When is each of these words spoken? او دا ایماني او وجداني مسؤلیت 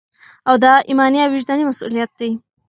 او 0.49 0.55
دا 0.63 0.73
ایماني 0.89 1.19
او 1.23 1.29
وجداني 1.33 1.63
مسؤلیت 1.71 2.13